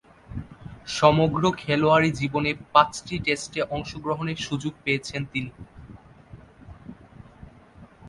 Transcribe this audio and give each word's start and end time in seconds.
সমগ্র 0.91 1.43
খেলোয়াড়ী 1.57 2.09
জীবনে 2.11 2.51
পাঁচটি 2.73 3.15
টেস্টে 3.25 3.61
অংশগ্রহণের 3.75 4.39
সুযোগ 4.47 4.73
পেয়েছেন 4.83 5.21
তিনি। 5.31 5.51